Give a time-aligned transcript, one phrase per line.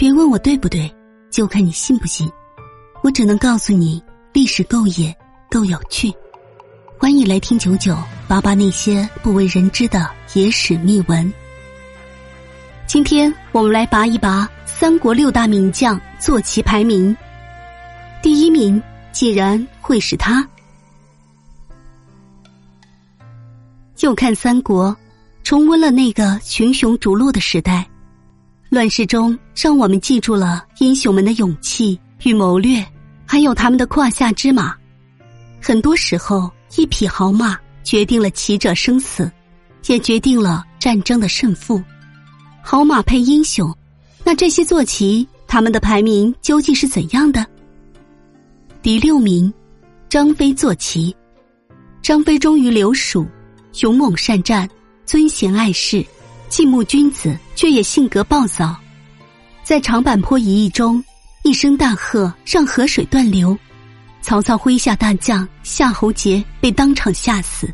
[0.00, 0.90] 别问我对不对，
[1.30, 2.26] 就看你信不信。
[3.02, 5.14] 我只能告诉你，历史够野，
[5.50, 6.10] 够有趣。
[6.98, 7.94] 欢迎来听九九
[8.26, 11.30] 八八那些不为人知的野史秘闻。
[12.86, 17.14] 今天我们来拔一拔三国六大名将坐骑排名，
[18.22, 20.48] 第一名竟然会是他。
[23.94, 24.96] 就看三国，
[25.44, 27.86] 重温了那个群雄逐鹿的时代，
[28.70, 32.82] 乱世中让我们记住了英雄们的勇气与谋略，
[33.26, 34.74] 还有他们的胯下之马。
[35.60, 36.50] 很多时候。
[36.76, 39.28] 一匹好马决定了骑者生死，
[39.88, 41.82] 也决定了战争的胜负。
[42.62, 43.76] 好马配英雄，
[44.22, 47.44] 那这些坐骑他们的排名究竟是怎样的？
[48.82, 49.52] 第六名，
[50.08, 51.12] 张飞坐骑。
[52.00, 53.26] 张飞忠于刘蜀，
[53.80, 54.70] 勇猛善战，
[55.04, 56.06] 尊贤爱士，
[56.50, 58.76] 敬慕君子，却也性格暴躁。
[59.62, 61.02] 在长坂坡一役中，
[61.44, 63.56] 一声大喝让河水断流。
[64.20, 67.72] 曹操麾下大将夏侯杰被当场吓死，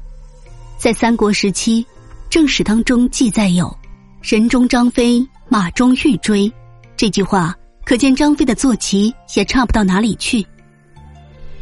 [0.77, 1.85] 在三国时期，
[2.29, 3.75] 正史当中记载有
[4.23, 6.53] “人中张飞，马中欲追”
[6.99, 10.47] 这句话，可见张飞的坐骑也差不到哪里去。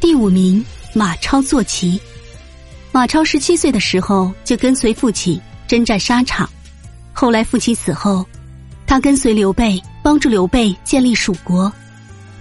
[0.01, 1.98] 第五名，马超坐骑。
[2.91, 6.48] 马超十七岁的时候就跟随父亲征战沙场，
[7.25, 8.22] 后来父亲死后，
[8.86, 11.72] 他跟随刘备，帮助刘备建立蜀国。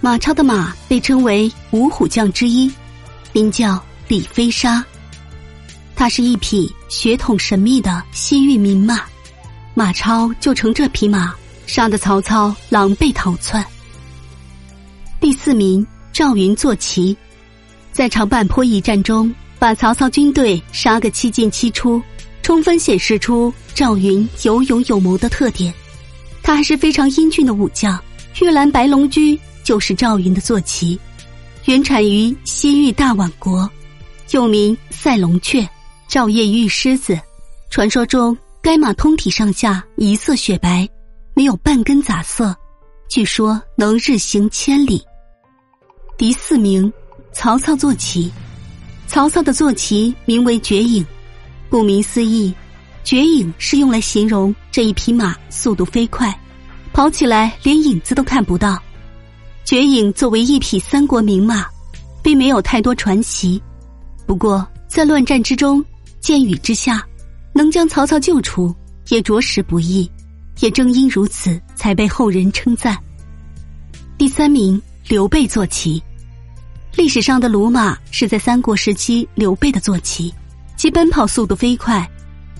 [0.02, 2.70] 马超的马被称为五虎将之一，
[3.32, 4.84] 名叫李飞沙。
[5.96, 9.00] 他是一匹血统神秘的西域名马，
[9.72, 11.34] 马超就乘这匹马
[11.66, 13.64] 杀得曹操狼狈逃窜。
[15.18, 17.16] 第四名赵云坐骑，
[17.90, 22.02] 在长坂坡一战中把曹操军队杀个七进七出，
[22.44, 25.74] 充分显示出赵云有勇有谋的特点。
[26.42, 27.98] 他还是非常英俊的武将，
[28.40, 29.36] 玉兰白龙驹。
[29.64, 31.00] 就是赵云的坐骑，
[31.64, 33.66] 原产于西域大宛国，
[34.32, 35.66] 又名赛龙雀、
[36.06, 37.18] 赵夜玉狮子。
[37.70, 40.86] 传说中，该马通体上下一色雪白，
[41.32, 42.54] 没有半根杂色，
[43.08, 45.02] 据说能日行千里。
[46.18, 46.92] 第四名，
[47.32, 48.30] 曹操坐骑。
[49.06, 51.02] 曹操的坐骑名为绝影，
[51.68, 52.54] 顾名思义，
[53.02, 56.32] 绝影是用来形容这一匹马速度飞快，
[56.92, 58.80] 跑起来连影子都看不到。
[59.64, 61.66] 绝影作为一匹三国名马，
[62.22, 63.60] 并没有太多传奇。
[64.26, 65.84] 不过在乱战之中，
[66.20, 67.04] 箭雨之下，
[67.52, 68.74] 能将曹操救出，
[69.08, 70.10] 也着实不易。
[70.60, 72.96] 也正因如此，才被后人称赞。
[74.16, 76.00] 第三名，刘备坐骑。
[76.96, 80.32] 历史上的鲁马是在三国时期刘备的坐骑，
[80.84, 82.06] 其奔跑速度飞快。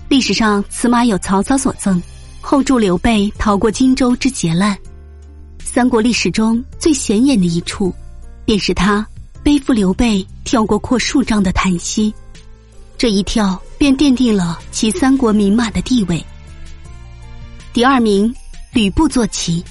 [0.09, 2.01] 历史上此马有曹操所赠，
[2.41, 4.75] 后助刘备逃过荆州之劫难。
[5.63, 7.93] 三国历史中最显眼的一处，
[8.43, 9.05] 便是他
[9.43, 12.11] 背负刘备跳过阔数丈的檀溪，
[12.97, 16.19] 这一跳便奠定了其三国名马的地位。
[17.73, 18.33] 第二名，
[18.73, 19.63] 吕布坐骑。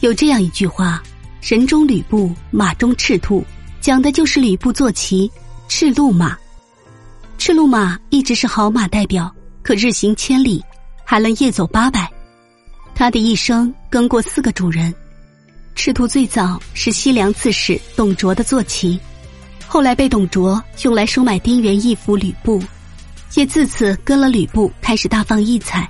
[0.00, 1.02] 有这样一句话
[1.46, 3.44] ：“人中吕布，马中赤兔”，
[3.82, 5.30] 讲的就是吕布坐骑
[5.68, 6.34] 赤鹿马。
[7.38, 9.32] 赤鹿马一直是好马代表，
[9.62, 10.64] 可日行千里，
[11.04, 12.10] 还能夜走八百。
[12.94, 14.92] 他的一生跟过四个主人。
[15.74, 18.98] 赤兔最早是西凉刺史董卓的坐骑，
[19.66, 22.60] 后来被董卓用来收买丁原义父吕布，
[23.34, 25.88] 也自此跟了吕布开始大放异彩。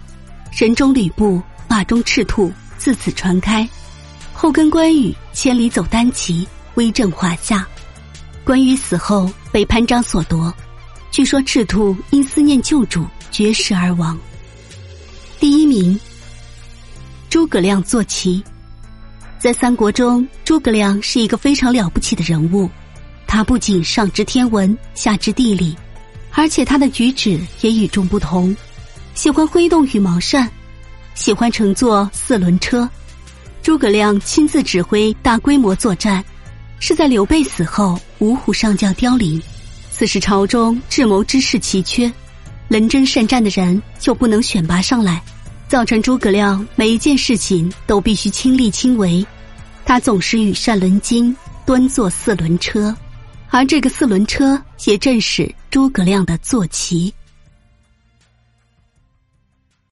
[0.53, 3.67] 人中吕布，马中赤兔，自此传开。
[4.33, 7.67] 后跟关羽千里走单骑，威震华夏。
[8.45, 10.53] 关羽死后被潘璋所夺，
[11.17, 14.19] 据说赤兔因思念旧主绝食而亡。
[15.41, 15.99] 第一名，
[17.31, 18.45] 诸葛亮坐骑。
[19.39, 22.69] 在三国中，诸葛亮是一个非常了不起的人物。
[23.27, 25.75] 他不仅上知天文，下知地理，
[26.33, 28.55] 而且他的举止也与众不同。
[29.15, 30.47] 喜欢挥动羽毛扇，
[31.15, 32.87] 喜欢乘坐四轮车。
[33.63, 36.23] 诸葛亮亲自指挥大规模作战，
[36.79, 39.43] 是在刘备死后，五虎上将凋零。
[39.99, 42.13] 此时朝中智谋之士奇缺，
[42.69, 45.23] 能征善战的人就不能选拔上来。
[45.69, 49.27] 造成诸葛亮每一件事情都必须亲力亲为，
[49.87, 51.35] 他总是羽扇纶巾，
[51.65, 52.95] 端坐四轮车，
[53.49, 57.11] 而这个四轮车也正是诸葛亮的坐骑。